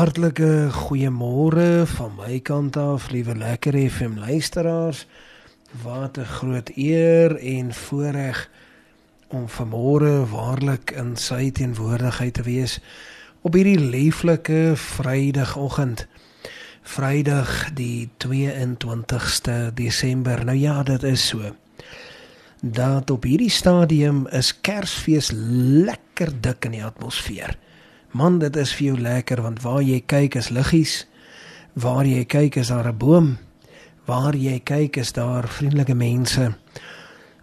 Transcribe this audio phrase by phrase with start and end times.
[0.00, 5.02] Hartlike goeiemôre van my kant af, liewe lekker FM luisteraars.
[5.82, 8.48] Wat 'n groot eer en voorreg
[9.28, 12.80] om vanmôre waarlik in sy teenwoordigheid te wees
[13.42, 16.06] op hierdie lieflike Vrydagoggend.
[16.82, 20.44] Vrydag die 22ste Desember.
[20.44, 21.56] Nou ja, dit is so.
[22.62, 25.30] Dat op hierdie stadium is Kersfees
[25.84, 27.58] lekker dik in die atmosfeer.
[28.10, 30.94] Man, dit is vir jou lekker want waar jy kyk is liggies.
[31.78, 33.38] Waar jy kyk is daar 'n boom.
[34.04, 36.54] Waar jy kyk is daar vriendelike mense.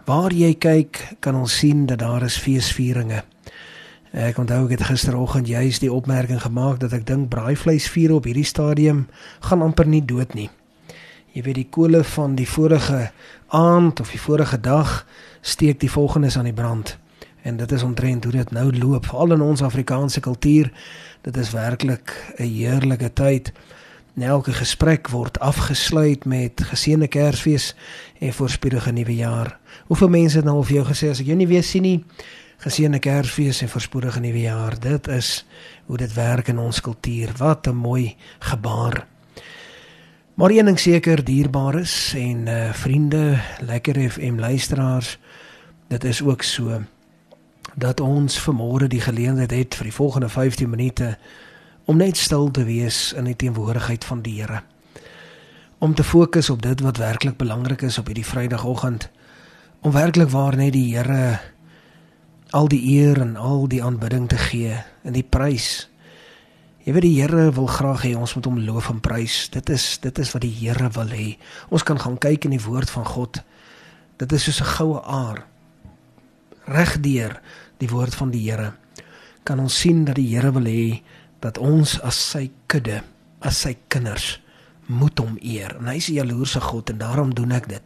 [0.05, 3.23] Waar jy kyk kan ons sien dat daar is feesvieringe.
[4.12, 8.43] Ek onthou ek het gisteroggend juist die opmerking gemaak dat ek dink braaivleisvier op hierdie
[8.43, 9.07] stadium
[9.40, 10.49] gaan amper nie dood nie.
[11.31, 13.12] Jy weet die kole van die vorige
[13.48, 15.07] aand of die vorige dag
[15.41, 16.98] steek die volgende aan die brand
[17.47, 20.71] en dit is omtrent hoe dit nou loop veral in ons Afrikaanse kultuur.
[21.23, 23.51] Dit is werklik 'n heerlike tyd.
[24.20, 27.76] Elke gesprek word afgesluit met geseënde Kersfees
[28.20, 29.59] en voorspoedige nuwe jaar.
[29.87, 32.04] Hoeveel mense het nou al vir jou gesê as ek jou nie weer sien nie
[32.57, 34.79] geseënde Kersfees en voorspoedige nuwe jaar.
[34.79, 35.45] Dit is
[35.85, 37.32] hoe dit werk in ons kultuur.
[37.37, 39.07] Wat 'n mooi gebaar.
[40.34, 45.17] Maar een ding seker dierbaar is en uh, vriende, lekker FM luisteraars,
[45.87, 46.82] dit is ook so
[47.76, 51.18] dat ons vanmôre die geleentheid het vir die volgende 15 minute
[51.85, 54.62] om net stil te wees in die teenwoordigheid van die Here.
[55.79, 59.10] Om te fokus op dit wat werklik belangrik is op hierdie Vrydagoggend.
[59.82, 61.40] Om werklik waar net die Here
[62.49, 65.90] al die eer en al die aanbidding te gee en die prys.
[66.84, 69.50] Jy weet die Here wil graag hê ons moet hom loof en prys.
[69.51, 71.35] Dit is dit is wat die Here wil hê.
[71.69, 73.41] Ons kan gaan kyk in die woord van God.
[74.18, 75.45] Dit is soos 'n goue aar
[76.68, 77.40] regdeur
[77.79, 78.73] die woord van die Here
[79.47, 81.01] kan ons sien dat die Here wil hê
[81.44, 83.01] dat ons as sy kudde,
[83.40, 84.38] as sy kinders
[84.88, 85.75] moet hom eer.
[85.79, 87.84] En hy is 'n jaloerse God en daarom doen ek dit.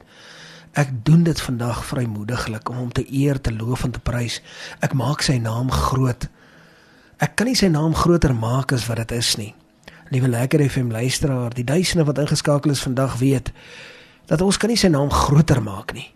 [0.74, 4.42] Ek doen dit vandag vrymoediglik om hom te eer, te loof en te prys.
[4.80, 6.30] Ek maak sy naam groot.
[7.18, 9.54] Ek kan nie sy naam groter maak as wat dit is nie.
[10.10, 13.52] Liewe lekker FM luisteraar, die duisende wat ingeskakel is vandag weet
[14.26, 16.08] dat ons kan nie sy naam groter maak nie.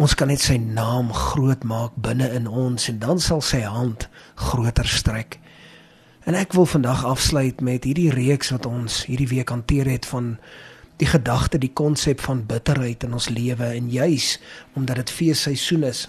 [0.00, 4.06] Ons kan net sy naam groot maak binne in ons en dan sal sy hand
[4.40, 5.36] groter strek.
[6.24, 10.38] En ek wil vandag afsluit met hierdie reeks wat ons hierdie week hanteer het van
[11.02, 14.38] die gedagte, die konsep van bitterheid in ons lewe en juis
[14.72, 16.06] omdat dit feesseisoen is.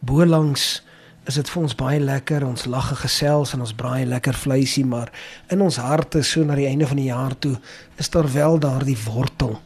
[0.00, 0.80] Bolangs
[1.28, 4.86] is dit vir ons baie lekker, ons lag en gesels en ons braai lekker vleisie,
[4.88, 5.12] maar
[5.52, 7.58] in ons harte so na die einde van die jaar toe
[8.00, 9.58] is daar wel daardie wortel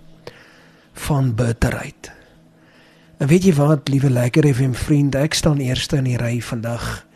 [1.06, 2.10] van bitterheid.
[3.24, 7.06] En weet jy wat, liewe lekker FM vriende, ek staan eerste in die ry vandag.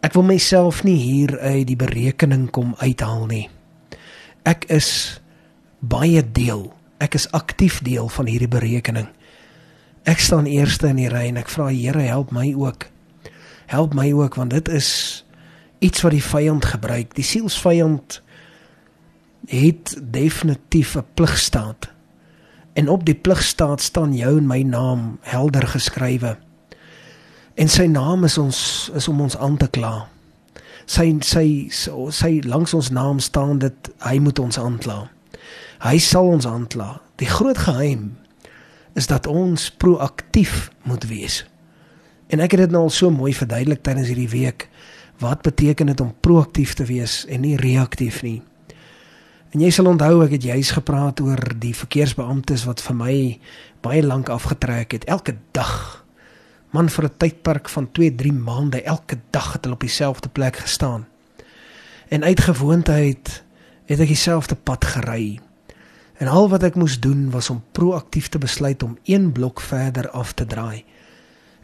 [0.00, 3.42] Ek wil myself nie hier uit die berekening kom uithaal nie.
[4.48, 5.20] Ek is
[5.84, 6.70] baie deel.
[7.04, 9.10] Ek is aktief deel van hierdie berekening.
[10.08, 12.88] Ek staan eerste in die ry en ek vra Here, help my ook.
[13.68, 14.90] Help my ook want dit is
[15.84, 17.12] iets wat die vyand gebruik.
[17.12, 18.22] Die sielsvyand
[19.52, 21.92] het definitief 'n pligstaat
[22.72, 26.36] en op die pligstaat staan jou en my naam helder geskrywe.
[27.54, 30.08] En sy naam is ons is om ons aan te kla.
[30.86, 35.10] Sy sy sy langs ons naam staan dit hy moet ons aankla.
[35.80, 37.00] Hy sal ons aankla.
[37.20, 38.16] Die groot geheim
[38.98, 41.44] is dat ons proaktief moet wees.
[42.30, 44.68] En ek het dit nou al so mooi verduidelik tydens hierdie week.
[45.20, 48.40] Wat beteken dit om proaktief te wees en nie reaktief nie?
[49.50, 53.14] En jy sal onthou ek het juis gepraat oor die verkeersbeamptes wat vir my
[53.82, 56.04] baie lank afgetrek het elke dag.
[56.70, 61.06] Man vir 'n tydperk van 2-3 maande elke dag het hulle op dieselfde plek gestaan.
[62.08, 63.42] En uit gewoonheid
[63.86, 65.40] het ek dieselfde pad gery.
[66.18, 70.10] En al wat ek moes doen was om proaktief te besluit om een blok verder
[70.10, 70.84] af te draai.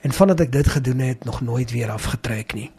[0.01, 2.71] En vandat ek dit gedoen het, nog nooit weer afgetrek nie.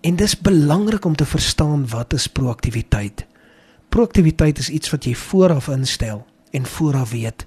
[0.00, 3.26] En dis belangrik om te verstaan wat is proaktiwiteit.
[3.92, 7.44] Proaktiwiteit is iets wat jy vooraf instel en vooraf weet.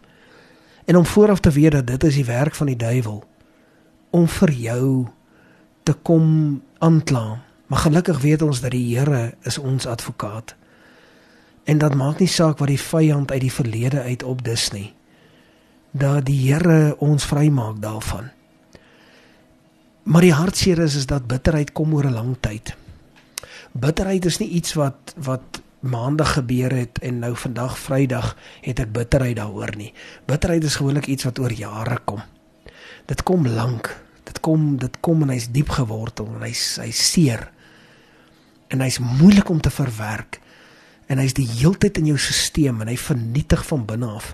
[0.86, 3.24] En om vooraf te weet dat dit is die werk van die duiwel
[4.14, 5.08] om vir jou
[5.84, 7.42] te kom aankla.
[7.68, 10.54] Maar gelukkig weet ons dat die Here is ons advokaat.
[11.66, 14.94] En dat maak nie saak wat die vyand uit die verlede uit opdis nie.
[15.92, 18.30] Dat die Here ons vrymaak daarvan.
[20.06, 22.76] Maar die hartseer is is dat bitterheid kom oor 'n lang tyd.
[23.72, 28.92] Bitterheid is nie iets wat wat maandag gebeur het en nou vandag Vrydag het ek
[28.92, 29.94] bitterheid daaroor nie.
[30.26, 32.22] Bitterheid is gewoonlik iets wat oor jare kom.
[33.06, 33.90] Dit kom lank.
[34.24, 37.52] Dit kom dit kom en hy's diep gewortel en hy's hy seer.
[38.68, 40.40] en hy's moeilik om te verwerk
[41.12, 44.32] en hy's die heeltyd in jou stelsel en hy vernietig van binne af.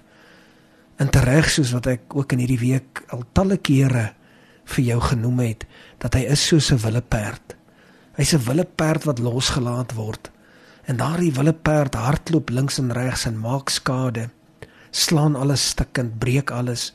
[1.02, 4.12] En tereg soos wat ek ook in hierdie week al talle kere
[4.72, 5.66] vir jou genoem het
[6.00, 7.56] dat hy is soos 'n wilde perd.
[8.16, 10.32] Hy's 'n wilde perd wat losgelaat word.
[10.92, 14.26] En daardie wilde perd hardloop links en regs en maak skade.
[14.92, 16.90] Slaan alles stukkend, breek alles.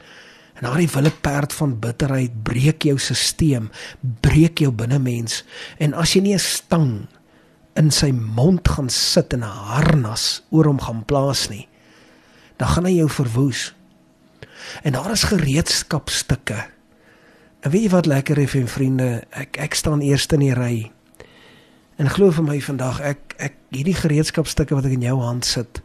[0.58, 3.70] En daardie wilde perd van bitterheid breek jou stelsel,
[4.20, 5.44] breek jou binnemens.
[5.80, 7.06] En as jy nie 'n stang
[7.74, 11.68] in sy mond gaan sit en 'n harnas oor hom gaan plaas nie,
[12.56, 13.74] dan gaan hy jou verwoes.
[14.82, 16.64] En daar is gereedskapstukke.
[17.60, 20.95] En weet jy wat lekker is, vriende, ek ek staan eerste in die ry.
[21.96, 25.80] En glo vir my vandag, ek ek hierdie gereedskapstukke wat ek in jou hand sit,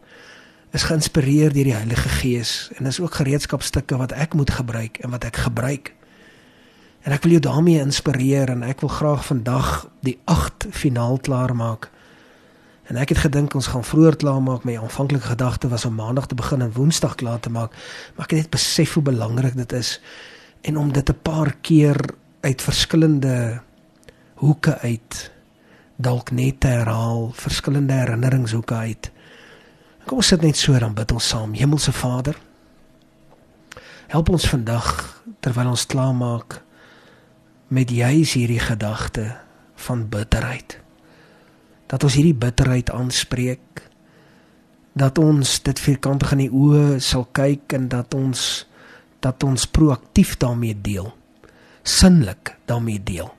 [0.76, 5.12] is geïnspireer deur die Heilige Gees en is ook gereedskapstukke wat ek moet gebruik en
[5.12, 5.94] wat ek gebruik.
[7.08, 9.72] En ek wil jou daarmee inspireer en ek wil graag vandag
[10.04, 11.88] die 8 finaal klaar maak.
[12.92, 14.68] En ek het gedink ons gaan vroeër klaar maak.
[14.68, 17.72] My aanvanklike gedagte was om maandag te begin en woensdag klaar te maak,
[18.16, 19.96] maar ek het net besef hoe belangrik dit is
[20.60, 21.96] en om dit 'n paar keer
[22.40, 23.62] uit verskillende
[24.34, 25.31] hoeke uit
[25.96, 29.10] dalk net te herhaal, verskillende herinneringshoeke uit.
[30.06, 31.54] Kom ons sit net so dan bid ons saam.
[31.54, 32.38] Hemelse Vader,
[34.12, 34.88] help ons vandag
[35.40, 36.60] terwyl ons klaar maak
[37.72, 39.30] met juis hierdie gedagte
[39.86, 40.76] van bitterheid
[41.92, 43.82] dat ons hierdie bitterheid aanspreek
[44.96, 48.66] dat ons dit vierkantig in die oë sal kyk en dat ons
[49.24, 51.08] dat ons proaktief daarmee deel
[51.82, 53.32] sinlik daarmee deel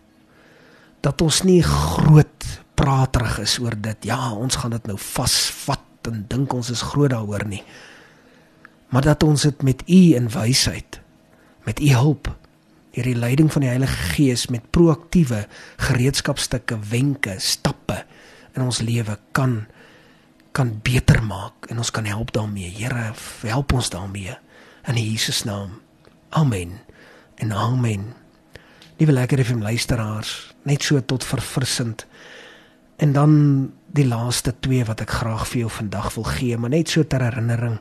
[1.03, 6.25] dat ons nie groot praterig is oor dit ja ons gaan dit nou vasvat en
[6.29, 7.63] dink ons is groot daaroor nie
[8.93, 10.99] maar dat ons dit met u in wysheid
[11.67, 12.31] met u hulp
[12.93, 15.45] hierdie leiding van die Heilige Gees met proaktiewe
[15.81, 18.03] gereedskapstukke wenke stappe
[18.53, 19.63] in ons lewe kan
[20.53, 22.69] kan beter maak en ons kan help daarmee.
[22.69, 23.11] Here,
[23.41, 24.35] help ons daarmee
[24.87, 25.79] in Jesus naam.
[26.29, 26.77] Amen.
[27.41, 28.13] En amen.
[28.97, 32.05] Liewe lekker FM luisteraars, net so tot verfrissend.
[33.01, 33.33] En dan
[33.93, 37.25] die laaste twee wat ek graag vir jou vandag wil gee, maar net so ter
[37.25, 37.79] herinnering.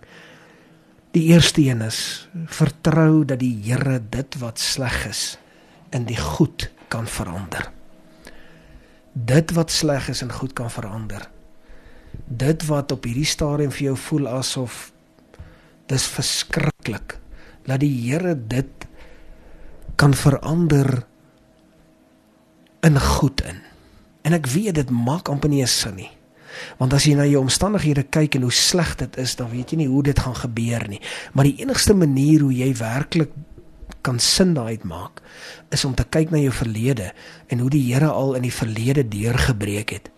[1.13, 5.37] Die eerste een is vertrou dat die Here dit wat sleg is
[5.93, 7.69] in die goed kan verander
[9.13, 11.29] dit wat sleg is en goed kan verander.
[12.27, 14.91] Dit wat op hierdie stadium vir jou voel asof
[15.91, 17.19] dis verskriklik.
[17.69, 18.89] Laat die Here dit
[19.97, 21.05] kan verander
[22.83, 23.61] in goed in.
[24.23, 26.11] En ek weet dit maak amper nie sin nie.
[26.79, 29.83] Want as jy na jou omstandighede kyk en hoe sleg dit is, dan weet jy
[29.83, 31.01] nie hoe dit gaan gebeur nie.
[31.33, 33.33] Maar die enigste manier hoe jy werklik
[34.03, 35.23] kan sin daaruit maak
[35.71, 37.13] is om te kyk na jou verlede
[37.49, 40.11] en hoe die Here al in die verlede deurgebreek het.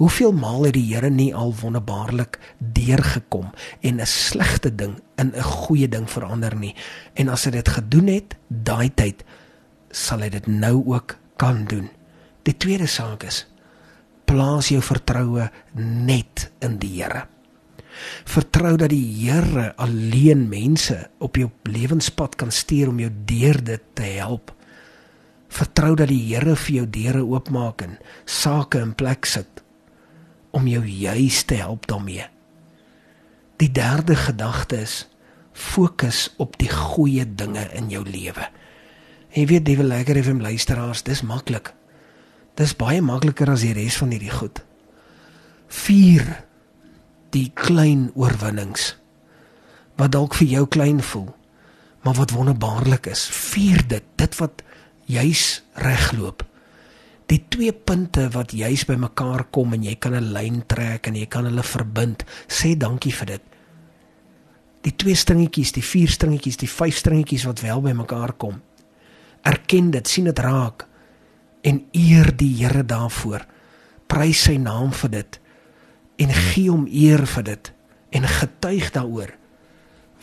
[0.00, 3.50] Hoeveel maal het die Here nie al wonderbaarlik deurgekom
[3.80, 6.74] en 'n slegte ding in 'n goeie ding verander nie.
[7.14, 9.24] En as hy dit gedoen het, daai tyd
[9.90, 11.90] sal hy dit nou ook kan doen.
[12.42, 13.46] Die tweede saak is
[14.24, 17.26] plaas jou vertroue net in die Here.
[18.24, 23.82] Vertrou dat die Here alleen mense op jou lewenspad kan stuur om jou deur dit
[23.94, 24.54] te help.
[25.48, 29.64] Vertrou dat die Here vir jou deure oopmaak en sake in plek sit
[30.50, 32.26] om jou juis te help daarmee.
[33.56, 35.08] Die derde gedagte is
[35.52, 38.48] fokus op die goeie dinge in jou lewe.
[39.30, 41.74] Jy weet, die wil lekker vir luisteraars, dis maklik.
[42.58, 44.62] Dis baie makliker as die res van hierdie goed.
[45.70, 46.26] 4
[47.30, 48.96] die klein oorwinnings
[50.00, 51.28] wat dalk vir jou klein voel
[52.02, 54.64] maar wat wonderbaarlik is vier dit dit wat
[55.06, 55.44] juis
[55.86, 56.42] regloop
[57.30, 61.26] die twee punte wat juis bymekaar kom en jy kan 'n lyn trek en jy
[61.26, 63.42] kan hulle verbind sê dankie vir dit
[64.82, 68.62] die twee stringetjies die vier stringetjies die vyf stringetjies wat wel bymekaar kom
[69.44, 70.86] erken dit sien dit raak
[71.62, 73.46] en eer die Here daarvoor
[74.08, 75.40] prys sy naam vir dit
[76.20, 77.72] en gee hom eer vir dit
[78.10, 79.34] en getuig daaroor.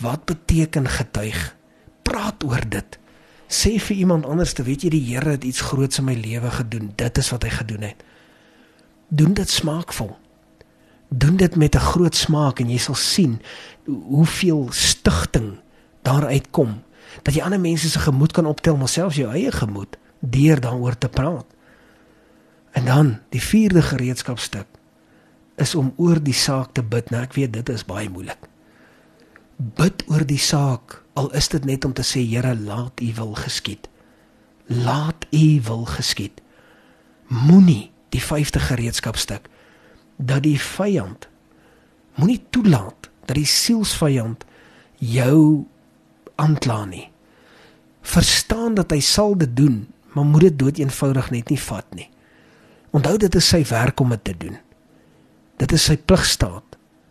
[0.03, 1.55] Wat beteken getuig?
[2.03, 2.99] Praat oor dit.
[3.47, 6.51] Sê vir iemand anders te weet jy die Here het iets groots in my lewe
[6.51, 6.91] gedoen.
[6.99, 8.03] Dit is wat hy gedoen het.
[9.07, 10.17] Doen dit smaakvol.
[11.07, 13.41] Doen dit met 'n groot smaak en jy sal sien
[13.85, 15.59] hoeveel stigting
[16.01, 16.83] daaruit kom.
[17.23, 20.97] Dat jy ander mense se gemoed kan optel, maar selfs jou eie gemoed deur daaroor
[20.97, 21.45] te praat.
[22.71, 24.67] En dan die vierde gereedskapstuk
[25.55, 27.09] is om oor die saak te bid.
[27.09, 28.37] Nou ek weet dit is baie moeilik.
[29.57, 33.33] Bid oor die saak al is dit net om te sê Here, laat U wil
[33.33, 33.89] geskied.
[34.69, 36.41] Laat U wil geskied.
[37.27, 39.49] Moenie die 5de gereedskapstuk
[40.17, 41.27] dat die vyand
[42.17, 44.45] moenie toelaat dat die sielsvyand
[44.97, 45.65] jou
[46.41, 47.05] aankla nie.
[48.01, 49.83] Verstaan dat hy sal dit doen,
[50.15, 52.07] maar moet dit dood eenvoudig net nie vat nie.
[52.95, 54.55] Onthou dit is sy werk om dit te doen.
[55.61, 56.66] Dit is sy pligstaat.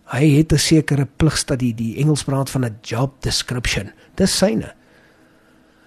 [0.06, 3.92] Hy het 'n sekere pligstaat die Engels praat van 'n job description.
[4.14, 4.74] Dis syne.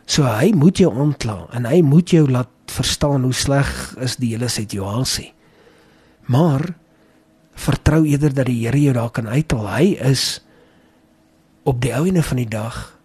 [0.05, 3.69] So hy moet jou aankla en hy moet jou laat verstaan hoe sleg
[4.01, 5.33] is die hele situasie.
[6.25, 6.75] Maar
[7.53, 9.67] vertrou eerder dat die Here jou daar kan uithaal.
[9.67, 10.41] Hy is
[11.63, 12.99] op die ouene van die dag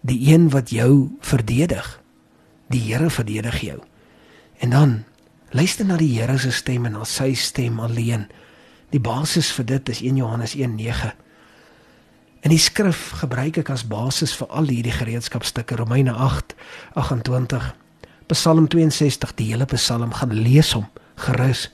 [0.00, 2.00] die een wat jou verdedig.
[2.68, 3.78] Die Here verdedig jou.
[4.58, 5.04] En dan
[5.50, 8.26] luister na die Here se stem en na sy stem alleen.
[8.94, 11.10] Die basis vir dit is 1 Johannes 1:9.
[12.46, 17.72] In die skrif gebruik ek as basis vir al hierdie gereedskapstukke Romeine 8:28.
[18.30, 20.86] Psalm 62, die hele Psalm gaan lees hom
[21.16, 21.72] gerus.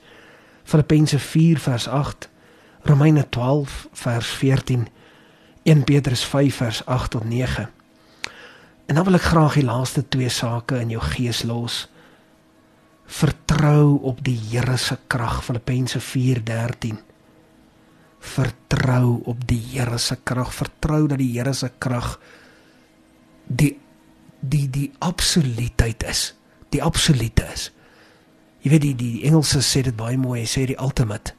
[0.63, 2.29] Filippense 4 vers 8,
[2.89, 4.87] Romeine 12 vers 14,
[5.63, 7.69] 1 Petrus 5 vers 8 tot 9.
[8.85, 11.87] En dan wil ek graag die laaste twee sake in jou gees los.
[13.05, 17.10] Vertrou op die Here se krag Filippense 4:13.
[18.21, 22.15] Vertrou op die Here se krag, vertrou dat die Here se krag
[23.47, 23.75] die
[24.41, 26.31] die die absoluutheid is,
[26.73, 27.67] die absolute is.
[28.61, 31.35] Jy weet die die Engelse sê dit baie mooi, hy sê die ultimate.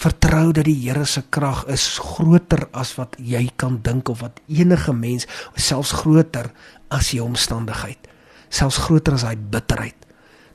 [0.00, 4.42] Vertrou dat die Here se krag is groter as wat jy kan dink of wat
[4.48, 6.50] enige mens, selfs groter
[6.90, 8.08] as jou omstandigheid,
[8.50, 10.09] selfs groter as hy bitterheid.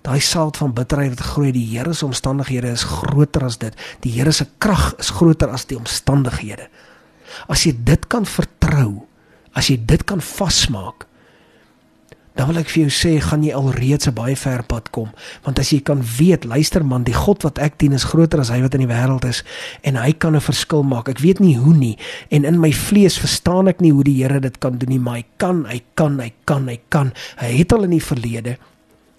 [0.05, 3.73] Daai saad van bitterheid wat groei, die Here se omstandighede is groter as dit.
[4.05, 6.69] Die Here se krag is groter as die omstandighede.
[7.49, 9.07] As jy dit kan vertrou,
[9.57, 11.07] as jy dit kan vasmaak,
[12.35, 15.09] dan wil ek vir jou sê gaan jy alreeds 'n baie ver pad kom
[15.43, 18.51] want as jy kan weet luister man die God wat ek dien is groter as
[18.51, 19.43] hy wat in die wêreld is
[19.83, 21.97] en hy kan 'n verskil maak ek weet nie hoe nie
[22.29, 25.15] en in my vlees verstaan ek nie hoe die Here dit kan doen nie maar
[25.15, 28.57] hy kan hy kan hy kan hy kan hy het al in die verlede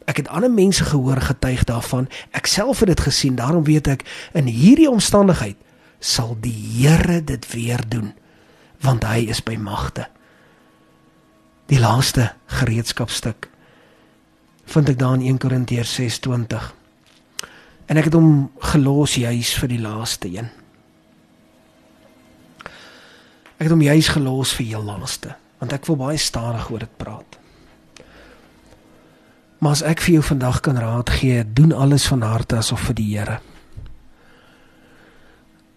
[0.06, 4.06] ek het ander mense gehoor getuig daarvan ek self het dit gesien daarom weet ek
[4.34, 5.58] in hierdie omstandigheid
[6.00, 8.12] sal die Here dit weer doen
[8.84, 10.06] want hy is by magte
[11.66, 13.50] die laaste gereedskapstuk
[14.66, 16.74] vind ek daar in 1 Korintiërs 6:20.
[17.86, 20.48] En ek het hom gelos juis vir die laaste een.
[23.56, 26.96] Ek het hom juis gelos vir heel laaste, want ek wil baie stadig oor dit
[26.96, 27.38] praat.
[29.58, 32.98] Maar as ek vir jou vandag kan raad gee, doen alles van harte asof vir
[32.98, 33.38] die Here.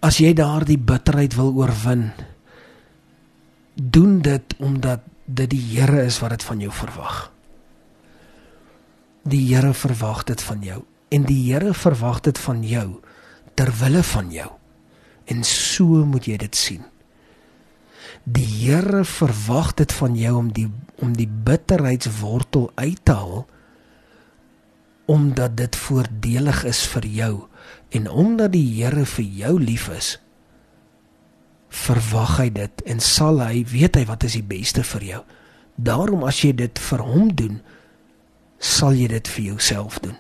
[0.04, 2.10] As jy daardie bitterheid wil oorwin,
[3.76, 7.18] doen dit omdat dit die Here is wat dit van jou verwag.
[9.30, 12.88] Die Here verwag dit van jou en die Here verwag dit van jou
[13.56, 14.50] ter wille van jou.
[15.30, 16.84] En so moet jy dit sien.
[18.24, 20.68] Die Here verwag dit van jou om die
[21.00, 23.46] om die bitterheidswortel uit te haal
[25.10, 27.34] omdat dit voordelig is vir jou
[27.98, 30.18] en omdat die Here vir jou lief is
[31.70, 35.20] verwag hy dit en sal hy weet hy wat is die beste vir jou.
[35.78, 37.60] Daarom as jy dit vir hom doen,
[38.60, 40.18] sal jy dit vir jouself doen.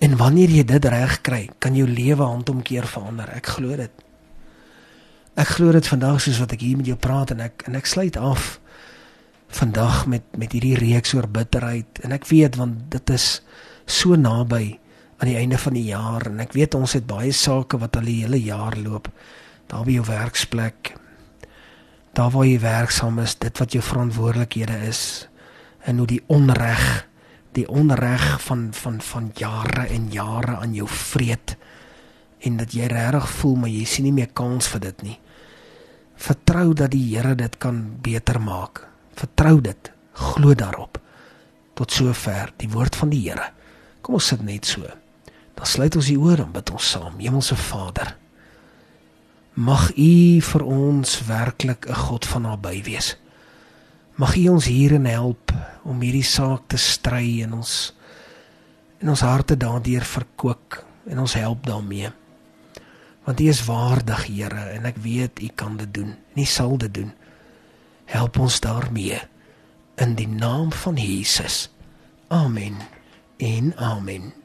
[0.00, 3.32] En wanneer jy dit reg kry, kan jou lewe handomkeer verander.
[3.36, 4.04] Ek glo dit.
[5.40, 7.88] Ek glo dit vandag soos wat ek hier met jou praat en ek en ek
[7.88, 8.59] sluit af
[9.50, 12.00] vandag met met hierdie reeks oor bitterheid.
[12.04, 13.42] En ek weet want dit is
[13.86, 14.78] so naby
[15.18, 16.26] aan die einde van die jaar.
[16.30, 19.10] En ek weet ons het baie sake wat al die hele jaar loop.
[19.70, 20.94] Daar by jou werksplek
[22.12, 25.28] daar waar jy werksaam is dit wat jou verantwoordelikhede is.
[25.86, 27.06] En hoe die onreg
[27.52, 31.56] die onreg van van van jare en jare aan jou vreet.
[32.38, 35.18] En dat jy regtig voel maar jy sien nie meer kans vir dit nie.
[36.14, 41.00] Vertrou dat die Here dit kan beter maak vertrou dit glo daarop
[41.74, 43.52] tot sover die woord van die Here
[44.00, 47.56] kom ons sit net so dan sluit ons die oor en bid ons saam hemelse
[47.56, 48.16] Vader
[49.60, 53.16] Mag U vir ons werklik 'n God van naby wees.
[54.16, 55.52] Mag U ons hierin help
[55.84, 57.92] om hierdie saak te stry en ons
[59.00, 62.12] in ons harte daardeur verkoop en ons help daarmee.
[63.24, 66.16] Want U is waardig, Here, en ek weet U kan dit doen.
[66.36, 67.12] U sal dit doen.
[68.10, 69.20] Help ons daarmee
[70.02, 71.70] in die naam van Jesus.
[72.28, 72.76] Amen.
[73.36, 74.39] En amen.